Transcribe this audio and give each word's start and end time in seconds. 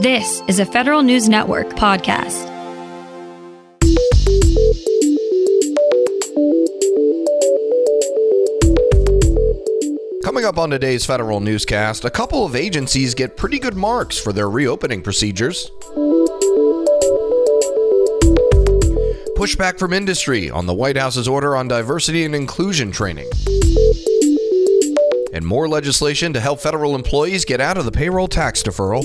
This 0.00 0.42
is 0.48 0.60
a 0.60 0.64
Federal 0.64 1.02
News 1.02 1.28
Network 1.28 1.68
podcast. 1.74 2.46
Coming 10.24 10.46
up 10.46 10.56
on 10.56 10.70
today's 10.70 11.04
federal 11.04 11.40
newscast, 11.40 12.06
a 12.06 12.10
couple 12.10 12.46
of 12.46 12.56
agencies 12.56 13.14
get 13.14 13.36
pretty 13.36 13.58
good 13.58 13.76
marks 13.76 14.18
for 14.18 14.32
their 14.32 14.48
reopening 14.48 15.02
procedures. 15.02 15.70
Pushback 19.36 19.78
from 19.78 19.92
industry 19.92 20.48
on 20.50 20.64
the 20.64 20.72
White 20.72 20.96
House's 20.96 21.28
order 21.28 21.54
on 21.54 21.68
diversity 21.68 22.24
and 22.24 22.34
inclusion 22.34 22.90
training. 22.90 23.28
And 25.34 25.44
more 25.44 25.68
legislation 25.68 26.32
to 26.32 26.40
help 26.40 26.58
federal 26.58 26.94
employees 26.94 27.44
get 27.44 27.60
out 27.60 27.76
of 27.76 27.84
the 27.84 27.92
payroll 27.92 28.28
tax 28.28 28.62
deferral. 28.62 29.04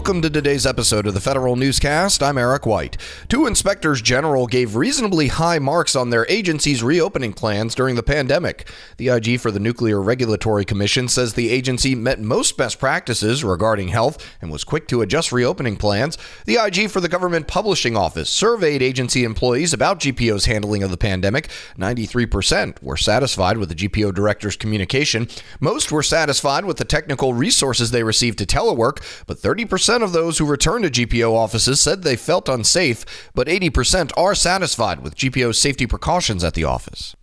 Welcome 0.00 0.22
to 0.22 0.30
today's 0.30 0.64
episode 0.64 1.06
of 1.06 1.12
the 1.12 1.20
Federal 1.20 1.56
Newscast. 1.56 2.22
I'm 2.22 2.38
Eric 2.38 2.64
White. 2.64 2.96
Two 3.28 3.44
inspectors 3.44 4.00
general 4.00 4.46
gave 4.46 4.74
reasonably 4.74 5.28
high 5.28 5.58
marks 5.58 5.94
on 5.94 6.08
their 6.08 6.26
agency's 6.30 6.82
reopening 6.82 7.34
plans 7.34 7.74
during 7.74 7.96
the 7.96 8.02
pandemic. 8.02 8.66
The 8.96 9.10
IG 9.10 9.40
for 9.40 9.50
the 9.50 9.60
Nuclear 9.60 10.00
Regulatory 10.00 10.64
Commission 10.64 11.06
says 11.06 11.34
the 11.34 11.50
agency 11.50 11.94
met 11.94 12.18
most 12.18 12.56
best 12.56 12.78
practices 12.78 13.44
regarding 13.44 13.88
health 13.88 14.26
and 14.40 14.50
was 14.50 14.64
quick 14.64 14.88
to 14.88 15.02
adjust 15.02 15.32
reopening 15.32 15.76
plans. 15.76 16.16
The 16.46 16.56
IG 16.56 16.88
for 16.88 17.02
the 17.02 17.08
Government 17.08 17.46
Publishing 17.46 17.94
Office 17.94 18.30
surveyed 18.30 18.80
agency 18.80 19.22
employees 19.24 19.74
about 19.74 20.00
GPO's 20.00 20.46
handling 20.46 20.82
of 20.82 20.90
the 20.90 20.96
pandemic. 20.96 21.50
93% 21.76 22.82
were 22.82 22.96
satisfied 22.96 23.58
with 23.58 23.68
the 23.68 23.74
GPO 23.74 24.14
director's 24.14 24.56
communication. 24.56 25.28
Most 25.60 25.92
were 25.92 26.02
satisfied 26.02 26.64
with 26.64 26.78
the 26.78 26.86
technical 26.86 27.34
resources 27.34 27.90
they 27.90 28.02
received 28.02 28.38
to 28.38 28.46
telework, 28.46 29.02
but 29.26 29.36
30% 29.36 29.89
percent 29.90 30.04
of 30.04 30.12
those 30.12 30.38
who 30.38 30.46
returned 30.46 30.84
to 30.84 31.04
GPO 31.04 31.32
offices 31.32 31.80
said 31.80 32.04
they 32.04 32.14
felt 32.14 32.48
unsafe, 32.48 33.04
but 33.34 33.48
80% 33.48 34.12
are 34.16 34.36
satisfied 34.36 35.00
with 35.00 35.16
GPO's 35.16 35.60
safety 35.60 35.84
precautions 35.84 36.44
at 36.44 36.54
the 36.54 36.62
office. 36.62 37.16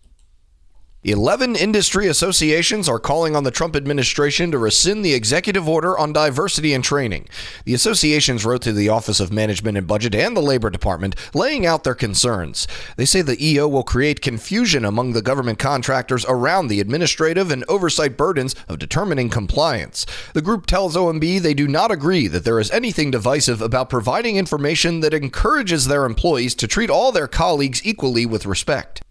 11 1.09 1.55
industry 1.55 2.07
associations 2.07 2.89
are 2.89 2.99
calling 2.99 3.33
on 3.33 3.45
the 3.45 3.51
Trump 3.51 3.77
administration 3.77 4.51
to 4.51 4.57
rescind 4.57 5.05
the 5.05 5.13
executive 5.13 5.65
order 5.69 5.97
on 5.97 6.11
diversity 6.11 6.73
and 6.73 6.83
training. 6.83 7.25
The 7.63 7.73
associations 7.73 8.43
wrote 8.43 8.61
to 8.63 8.73
the 8.73 8.89
Office 8.89 9.21
of 9.21 9.31
Management 9.31 9.77
and 9.77 9.87
Budget 9.87 10.13
and 10.13 10.35
the 10.35 10.41
Labor 10.41 10.69
Department, 10.69 11.15
laying 11.33 11.65
out 11.65 11.85
their 11.85 11.95
concerns. 11.95 12.67
They 12.97 13.05
say 13.05 13.21
the 13.21 13.41
EO 13.41 13.69
will 13.69 13.83
create 13.83 14.19
confusion 14.19 14.83
among 14.83 15.13
the 15.13 15.21
government 15.21 15.59
contractors 15.59 16.25
around 16.27 16.67
the 16.67 16.81
administrative 16.81 17.51
and 17.51 17.63
oversight 17.69 18.17
burdens 18.17 18.53
of 18.67 18.77
determining 18.77 19.29
compliance. 19.29 20.05
The 20.33 20.41
group 20.41 20.65
tells 20.65 20.97
OMB 20.97 21.39
they 21.39 21.53
do 21.53 21.69
not 21.69 21.89
agree 21.89 22.27
that 22.27 22.43
there 22.43 22.59
is 22.59 22.69
anything 22.71 23.11
divisive 23.11 23.61
about 23.61 23.89
providing 23.89 24.35
information 24.35 24.99
that 24.99 25.13
encourages 25.13 25.85
their 25.85 26.03
employees 26.03 26.53
to 26.55 26.67
treat 26.67 26.89
all 26.89 27.13
their 27.13 27.29
colleagues 27.29 27.81
equally 27.85 28.25
with 28.25 28.45
respect. 28.45 29.03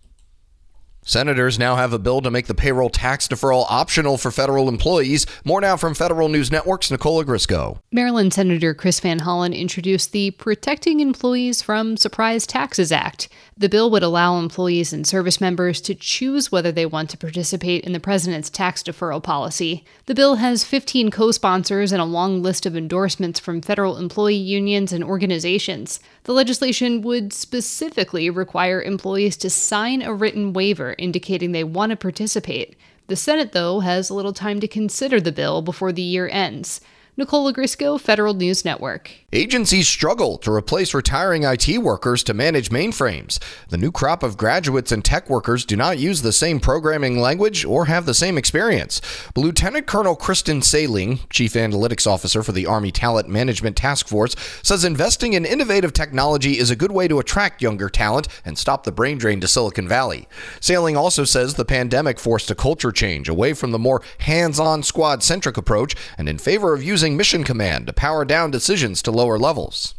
Senators 1.08 1.56
now 1.56 1.76
have 1.76 1.92
a 1.92 2.00
bill 2.00 2.20
to 2.20 2.32
make 2.32 2.48
the 2.48 2.54
payroll 2.54 2.90
tax 2.90 3.28
deferral 3.28 3.64
optional 3.70 4.18
for 4.18 4.32
federal 4.32 4.68
employees. 4.68 5.24
More 5.44 5.60
now 5.60 5.76
from 5.76 5.94
Federal 5.94 6.28
News 6.28 6.50
Network's 6.50 6.90
Nicole 6.90 7.22
Ogrysko. 7.24 7.78
Maryland 7.92 8.34
Senator 8.34 8.74
Chris 8.74 8.98
Van 8.98 9.20
Hollen 9.20 9.56
introduced 9.56 10.10
the 10.10 10.32
Protecting 10.32 10.98
Employees 10.98 11.62
from 11.62 11.96
Surprise 11.96 12.44
Taxes 12.44 12.90
Act. 12.90 13.28
The 13.58 13.70
bill 13.70 13.90
would 13.90 14.02
allow 14.02 14.39
employees 14.39 14.92
and 14.92 15.06
service 15.06 15.40
members 15.40 15.80
to 15.80 15.94
choose 15.94 16.52
whether 16.52 16.70
they 16.70 16.84
want 16.84 17.08
to 17.08 17.17
participate 17.17 17.84
in 17.84 17.94
the 17.94 18.00
president's 18.00 18.50
tax 18.50 18.83
deferral 18.83 19.22
policy. 19.22 19.83
The 20.05 20.14
bill 20.14 20.34
has 20.34 20.62
15 20.62 21.11
co 21.11 21.30
sponsors 21.30 21.90
and 21.90 22.02
a 22.02 22.05
long 22.05 22.42
list 22.42 22.66
of 22.66 22.77
endorsements 22.77 23.40
from 23.40 23.62
federal 23.62 23.96
employee 23.96 24.34
unions 24.34 24.92
and 24.92 25.02
organizations. 25.02 26.00
The 26.24 26.34
legislation 26.34 27.00
would 27.00 27.33
specifically 27.33 28.28
require 28.28 28.83
employees 28.83 29.39
to 29.39 29.48
sign 29.48 30.02
a 30.02 30.12
written 30.12 30.52
waiver 30.52 30.95
indicating 30.98 31.52
they 31.52 31.64
want 31.64 31.90
to 31.90 31.96
participate. 31.96 32.77
The 33.06 33.16
Senate, 33.16 33.52
though, 33.52 33.80
has 33.80 34.11
a 34.11 34.14
little 34.14 34.34
time 34.34 34.61
to 34.61 34.68
consider 34.68 35.18
the 35.18 35.33
bill 35.33 35.62
before 35.62 35.92
the 35.92 36.02
year 36.02 36.28
ends. 36.28 36.83
Nicole 37.18 37.50
Ogrysko, 37.50 37.98
Federal 37.98 38.34
News 38.34 38.62
Network. 38.62 39.10
Agencies 39.32 39.88
struggle 39.88 40.36
to 40.36 40.52
replace 40.52 40.92
retiring 40.92 41.44
IT 41.44 41.78
workers 41.78 42.22
to 42.24 42.34
manage 42.34 42.68
mainframes. 42.68 43.38
The 43.70 43.78
new 43.78 43.90
crop 43.90 44.22
of 44.22 44.36
graduates 44.36 44.92
and 44.92 45.02
tech 45.02 45.30
workers 45.30 45.64
do 45.64 45.77
not 45.77 45.98
use 45.98 46.20
the 46.20 46.32
same 46.32 46.60
programming 46.60 47.18
language 47.18 47.64
or 47.64 47.86
have 47.86 48.04
the 48.04 48.12
same 48.12 48.36
experience. 48.36 49.00
But 49.32 49.40
Lieutenant 49.40 49.86
Colonel 49.86 50.14
Kristin 50.14 50.62
Saling, 50.62 51.20
Chief 51.30 51.54
Analytics 51.54 52.06
Officer 52.06 52.42
for 52.42 52.52
the 52.52 52.66
Army 52.66 52.92
Talent 52.92 53.30
Management 53.30 53.78
Task 53.78 54.08
Force, 54.08 54.36
says 54.62 54.84
investing 54.84 55.33
in 55.33 55.46
innovative 55.46 55.94
technology 55.94 56.58
is 56.58 56.70
a 56.70 56.77
good 56.77 56.92
way 56.92 57.08
to 57.08 57.18
attract 57.18 57.62
younger 57.62 57.88
talent 57.88 58.28
and 58.44 58.58
stop 58.58 58.84
the 58.84 58.92
brain 58.92 59.16
drain 59.16 59.40
to 59.40 59.48
Silicon 59.48 59.88
Valley. 59.88 60.28
Saling 60.60 60.98
also 60.98 61.24
says 61.24 61.54
the 61.54 61.64
pandemic 61.64 62.18
forced 62.18 62.50
a 62.50 62.54
culture 62.54 62.92
change 62.92 63.27
away 63.27 63.54
from 63.54 63.70
the 63.70 63.78
more 63.78 64.02
hands 64.18 64.60
on 64.60 64.83
squad 64.83 65.22
centric 65.22 65.56
approach 65.56 65.94
and 66.18 66.28
in 66.28 66.36
favor 66.36 66.74
of 66.74 66.83
using 66.83 67.05
using 67.06 67.17
Mission 67.17 67.44
Command 67.44 67.86
to 67.86 67.92
power 67.92 68.24
down 68.24 68.50
decisions 68.50 69.00
to 69.02 69.12
lower 69.12 69.39
levels. 69.39 69.94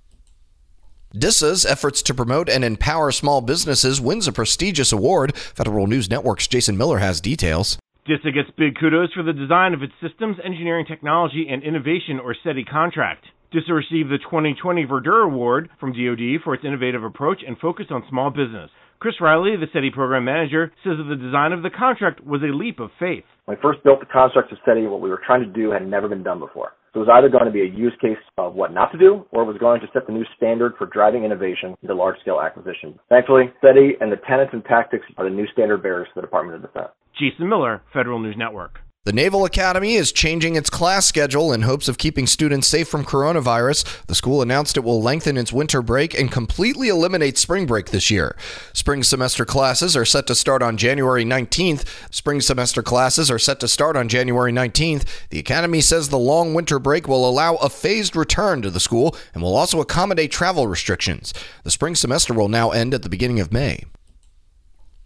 DISA's 1.18 1.66
efforts 1.66 2.02
to 2.02 2.14
promote 2.14 2.50
and 2.50 2.66
empower 2.66 3.14
small 3.14 3.40
businesses 3.40 4.02
wins 4.02 4.28
a 4.28 4.34
prestigious 4.34 4.92
award. 4.92 5.34
Federal 5.38 5.88
News 5.88 6.10
Network's 6.10 6.50
Jason 6.50 6.76
Miller 6.78 6.98
has 6.98 7.22
details. 7.22 7.78
DISA 8.08 8.32
gets 8.34 8.50
big 8.58 8.76
kudos 8.78 9.14
for 9.14 9.24
the 9.24 9.32
design 9.32 9.74
of 9.74 9.84
its 9.84 9.94
Systems 10.02 10.36
Engineering 10.44 10.86
Technology 10.86 11.48
and 11.50 11.64
Innovation 11.64 12.20
or 12.20 12.36
SETI 12.44 12.66
contract. 12.66 13.24
DISA 13.54 13.72
received 13.72 14.10
the 14.10 14.18
2020 14.18 14.86
Verdure 14.86 15.24
Award 15.24 15.70
from 15.80 15.94
DoD 15.94 16.44
for 16.44 16.54
its 16.56 16.66
innovative 16.66 17.06
approach 17.06 17.40
and 17.48 17.58
focus 17.58 17.86
on 17.90 18.04
small 18.10 18.32
business. 18.32 18.70
Chris 19.00 19.16
Riley, 19.22 19.56
the 19.56 19.72
SETI 19.72 19.92
program 19.92 20.26
manager, 20.26 20.74
says 20.84 20.98
that 20.98 21.08
the 21.08 21.24
design 21.24 21.54
of 21.54 21.64
the 21.64 21.70
contract 21.70 22.20
was 22.26 22.42
a 22.42 22.52
leap 22.52 22.82
of 22.82 22.90
faith. 23.00 23.24
When 23.46 23.56
I 23.56 23.62
first 23.62 23.82
built 23.86 24.02
the 24.02 24.12
construct 24.12 24.52
of 24.52 24.58
SETI, 24.66 24.88
what 24.88 25.00
we 25.00 25.10
were 25.10 25.22
trying 25.26 25.42
to 25.42 25.48
do 25.48 25.72
had 25.72 25.88
never 25.88 26.10
been 26.10 26.24
done 26.24 26.40
before. 26.40 26.74
So 26.94 27.02
it 27.02 27.08
was 27.08 27.14
either 27.14 27.30
going 27.30 27.46
to 27.46 27.52
be 27.52 27.62
a 27.62 27.66
use 27.66 27.94
case 28.02 28.18
of 28.38 28.56
what 28.56 28.74
not 28.74 28.92
to 28.92 28.98
do, 28.98 29.26
or 29.32 29.44
it 29.44 29.46
was 29.46 29.58
going 29.58 29.82
to 29.82 29.88
set 29.94 30.08
the 30.08 30.14
new 30.14 30.26
standard 30.36 30.74
for 30.78 30.88
driving 30.88 31.24
innovation 31.24 31.76
into 31.82 31.94
large-scale 31.94 32.40
acquisitions. 32.40 32.98
Thankfully, 33.10 33.52
SETI 33.62 33.98
and 34.02 34.12
the 34.12 34.18
tenets 34.28 34.52
and 34.54 34.64
tactics 34.66 35.06
are 35.18 35.26
the 35.26 35.36
new 35.36 35.48
standard 35.54 35.84
bearers 35.84 36.08
for 36.14 36.22
the 36.22 36.28
Department 36.28 36.56
of 36.56 36.62
Defense. 36.62 36.92
Jason 37.20 37.50
Miller, 37.50 37.82
Federal 37.94 38.20
News 38.20 38.36
Network. 38.38 38.80
The 39.08 39.14
Naval 39.14 39.46
Academy 39.46 39.96
is 39.96 40.12
changing 40.12 40.58
its 40.58 40.70
class 40.70 41.08
schedule 41.08 41.54
in 41.54 41.62
hopes 41.62 41.88
of 41.88 41.98
keeping 41.98 42.28
students 42.28 42.68
safe 42.68 42.90
from 42.90 43.06
coronavirus. 43.06 44.06
The 44.08 44.16
school 44.16 44.42
announced 44.42 44.76
it 44.76 44.84
will 44.84 45.02
lengthen 45.02 45.38
its 45.38 45.54
winter 45.54 45.82
break 45.82 46.14
and 46.14 46.30
completely 46.30 46.90
eliminate 46.90 47.38
spring 47.38 47.66
break 47.66 47.92
this 47.92 48.12
year. 48.12 48.36
Spring 48.74 49.04
semester 49.04 49.46
classes 49.46 49.96
are 49.96 50.04
set 50.04 50.28
to 50.28 50.36
start 50.36 50.62
on 50.62 50.76
January 50.76 51.24
19th. 51.24 51.86
Spring 52.14 52.42
semester 52.42 52.84
classes 52.84 53.32
are 53.32 53.40
set 53.40 53.62
to 53.62 53.70
start 53.70 53.96
on 53.96 54.10
January 54.10 54.52
19th. 54.52 55.06
The 55.30 55.40
Academy 55.40 55.80
says 55.80 56.10
the 56.10 56.18
long 56.18 56.54
winter 56.54 56.78
break 56.78 57.08
will 57.08 57.30
allow 57.30 57.56
a 57.56 57.70
phased 57.70 58.14
return 58.14 58.62
to 58.62 58.70
the 58.70 58.82
school 58.82 59.16
and 59.34 59.42
will 59.42 59.56
also 59.56 59.80
accommodate 59.80 60.34
travel 60.34 60.68
restrictions. 60.68 61.34
The 61.64 61.72
spring 61.72 61.96
semester 61.96 62.34
will 62.34 62.50
now 62.50 62.72
end 62.72 62.94
at 62.94 63.04
the 63.04 63.10
beginning 63.10 63.40
of 63.40 63.54
May. 63.54 63.86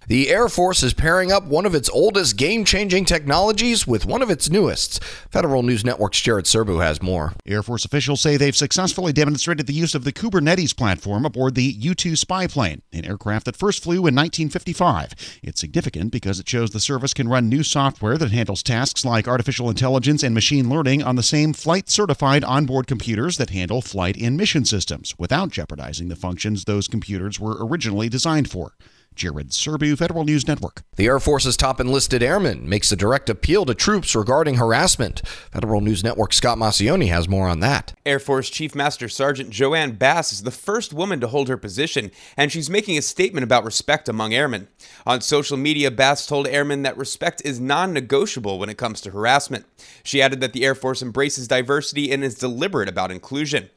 The 0.07 0.29
Air 0.29 0.50
Force 0.50 0.81
is 0.81 0.95
pairing 0.95 1.31
up 1.31 1.44
one 1.45 1.67
of 1.67 1.75
its 1.75 1.88
oldest 1.88 2.35
game 2.35 2.66
changing 2.66 3.06
technologies 3.06 3.85
with 3.85 4.03
one 4.03 4.23
of 4.23 4.31
its 4.31 4.50
newest. 4.50 5.01
Federal 5.29 5.62
News 5.62 5.85
Network's 5.85 6.19
Jared 6.19 6.45
Serbu 6.45 6.81
has 6.81 7.03
more. 7.03 7.34
Air 7.46 7.61
Force 7.61 7.85
officials 7.85 8.20
say 8.20 8.35
they've 8.35 8.55
successfully 8.55 9.14
demonstrated 9.14 9.67
the 9.67 9.73
use 9.73 9.93
of 9.93 10.03
the 10.03 10.11
Kubernetes 10.11 10.76
platform 10.76 11.23
aboard 11.23 11.53
the 11.53 11.64
U 11.64 11.93
2 11.93 12.16
spy 12.16 12.47
plane, 12.47 12.81
an 12.91 13.05
aircraft 13.05 13.46
that 13.46 13.55
first 13.55 13.84
flew 13.84 13.97
in 13.97 14.16
1955. 14.16 15.40
It's 15.43 15.61
significant 15.61 16.11
because 16.11 16.40
it 16.40 16.49
shows 16.49 16.72
the 16.72 16.79
service 16.79 17.14
can 17.14 17.28
run 17.29 17.47
new 17.47 17.61
software 17.61 18.17
that 18.17 18.31
handles 18.31 18.64
tasks 18.64 19.05
like 19.05 19.28
artificial 19.28 19.70
intelligence 19.70 20.23
and 20.23 20.34
machine 20.34 20.67
learning 20.67 21.03
on 21.03 21.16
the 21.16 21.22
same 21.22 21.53
flight 21.53 21.91
certified 21.91 22.43
onboard 22.43 22.87
computers 22.87 23.37
that 23.37 23.52
handle 23.52 23.84
flight 23.84 24.17
and 24.20 24.35
mission 24.35 24.66
systems 24.66 25.14
without 25.20 25.52
jeopardizing 25.52 26.09
the 26.09 26.16
functions 26.16 26.64
those 26.66 26.87
computers 26.87 27.40
were 27.40 27.64
originally 27.64 28.09
designed 28.09 28.49
for. 28.49 28.73
Jared 29.13 29.49
Serbu, 29.49 29.97
Federal 29.97 30.23
News 30.23 30.47
Network. 30.47 30.84
The 30.96 31.05
Air 31.05 31.19
Force's 31.19 31.58
top 31.58 31.79
enlisted 31.79 32.23
airman 32.23 32.67
makes 32.67 32.91
a 32.91 32.96
direct 32.96 33.29
appeal 33.29 33.66
to 33.66 33.75
troops 33.75 34.16
regarding 34.16 34.55
harassment. 34.55 35.22
Federal 35.52 35.81
News 35.81 36.03
Network 36.03 36.31
Scott 36.34 36.58
Maucione 36.58 37.09
has 37.09 37.28
more 37.28 37.47
on 37.47 37.59
that. 37.59 37.93
Air 38.05 38.19
Force 38.19 38.49
Chief 38.49 38.73
Master 38.73 39.09
Sergeant 39.09 39.49
JoAnne 39.49 39.99
Bass 39.99 40.31
is 40.31 40.43
the 40.43 40.49
first 40.49 40.93
woman 40.93 41.19
to 41.19 41.28
hold 41.28 41.49
her 41.49 41.58
position, 41.58 42.09
and 42.37 42.52
she's 42.52 42.69
making 42.69 42.97
a 42.97 43.02
statement 43.02 43.43
about 43.43 43.66
respect 43.66 44.08
among 44.08 44.34
airmen. 44.34 44.69
On 45.05 45.19
social 45.19 45.57
media, 45.57 45.91
Bass 45.91 46.25
told 46.25 46.47
airmen 46.47 46.84
that 46.84 46.97
respect 46.97 47.41
is 47.43 47.59
non 47.59 47.93
negotiable 47.93 48.59
when 48.59 48.69
it 48.69 48.78
comes 48.78 49.02
to 49.02 49.11
harassment. 49.11 49.66
She 50.03 50.22
added 50.22 50.40
that 50.40 50.53
the 50.53 50.64
Air 50.64 50.75
Force 50.75 51.02
embraces 51.02 51.49
diversity 51.49 52.11
and 52.11 52.23
is 52.23 52.35
deliberate 52.35 52.90
about 52.90 53.11
inclusion. 53.11 53.69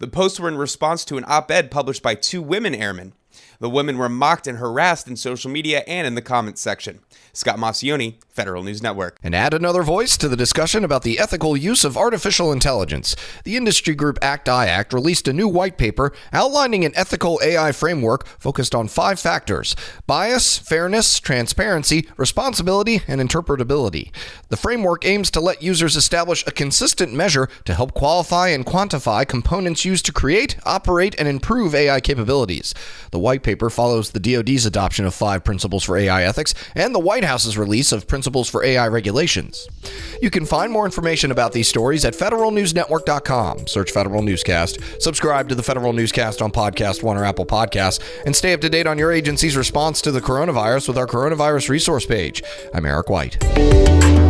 The 0.00 0.08
posts 0.08 0.40
were 0.40 0.48
in 0.48 0.56
response 0.56 1.04
to 1.04 1.16
an 1.16 1.24
op 1.28 1.50
ed 1.50 1.70
published 1.70 2.02
by 2.02 2.16
two 2.16 2.42
women 2.42 2.74
airmen. 2.74 3.12
The 3.60 3.68
women 3.68 3.98
were 3.98 4.08
mocked 4.08 4.46
and 4.46 4.56
harassed 4.56 5.06
in 5.06 5.16
social 5.16 5.50
media 5.50 5.84
and 5.86 6.06
in 6.06 6.14
the 6.14 6.22
comments 6.22 6.62
section. 6.62 7.00
Scott 7.34 7.58
Maucione, 7.58 8.14
Federal 8.30 8.62
News 8.62 8.82
Network. 8.82 9.18
And 9.22 9.34
add 9.34 9.52
another 9.52 9.82
voice 9.82 10.16
to 10.16 10.28
the 10.28 10.36
discussion 10.36 10.82
about 10.82 11.02
the 11.02 11.18
ethical 11.18 11.54
use 11.58 11.84
of 11.84 11.94
artificial 11.94 12.52
intelligence. 12.52 13.14
The 13.44 13.58
industry 13.58 13.94
group 13.94 14.18
ACT 14.22 14.48
IAC 14.48 14.94
released 14.94 15.28
a 15.28 15.34
new 15.34 15.46
white 15.46 15.76
paper 15.76 16.12
outlining 16.32 16.86
an 16.86 16.92
ethical 16.96 17.38
AI 17.42 17.72
framework 17.72 18.26
focused 18.38 18.74
on 18.74 18.88
five 18.88 19.20
factors 19.20 19.76
bias, 20.06 20.56
fairness, 20.56 21.20
transparency, 21.20 22.08
responsibility, 22.16 23.02
and 23.06 23.20
interpretability. 23.20 24.10
The 24.48 24.56
framework 24.56 25.04
aims 25.04 25.30
to 25.32 25.40
let 25.40 25.62
users 25.62 25.96
establish 25.96 26.46
a 26.46 26.50
consistent 26.50 27.12
measure 27.12 27.48
to 27.66 27.74
help 27.74 27.92
qualify 27.92 28.48
and 28.48 28.64
quantify 28.64 29.28
components 29.28 29.84
used 29.84 30.06
to 30.06 30.12
create, 30.12 30.56
operate, 30.64 31.14
and 31.18 31.28
improve 31.28 31.74
AI 31.74 32.00
capabilities. 32.00 32.74
The 33.10 33.18
white 33.18 33.42
paper 33.50 33.68
follows 33.68 34.12
the 34.12 34.20
DoD's 34.20 34.64
adoption 34.64 35.04
of 35.06 35.12
five 35.12 35.42
principles 35.42 35.82
for 35.82 35.96
AI 35.96 36.22
ethics 36.22 36.54
and 36.76 36.94
the 36.94 37.00
White 37.00 37.24
House's 37.24 37.58
release 37.58 37.90
of 37.90 38.06
principles 38.06 38.48
for 38.48 38.62
AI 38.62 38.86
regulations. 38.86 39.66
You 40.22 40.30
can 40.30 40.46
find 40.46 40.70
more 40.70 40.84
information 40.84 41.32
about 41.32 41.52
these 41.52 41.66
stories 41.66 42.04
at 42.04 42.14
federalnewsnetwork.com. 42.14 43.66
Search 43.66 43.90
Federal 43.90 44.22
Newscast, 44.22 45.02
subscribe 45.02 45.48
to 45.48 45.56
the 45.56 45.64
Federal 45.64 45.92
Newscast 45.92 46.40
on 46.40 46.52
Podcast 46.52 47.02
One 47.02 47.16
or 47.16 47.24
Apple 47.24 47.46
Podcasts, 47.46 48.00
and 48.24 48.36
stay 48.36 48.52
up 48.52 48.60
to 48.60 48.68
date 48.68 48.86
on 48.86 48.98
your 48.98 49.10
agency's 49.10 49.56
response 49.56 50.00
to 50.02 50.12
the 50.12 50.20
coronavirus 50.20 50.86
with 50.86 50.98
our 50.98 51.08
coronavirus 51.08 51.70
resource 51.70 52.06
page. 52.06 52.44
I'm 52.72 52.86
Eric 52.86 53.10
White. 53.10 54.29